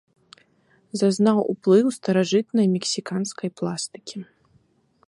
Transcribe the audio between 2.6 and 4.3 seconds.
мексіканскай пластыкі.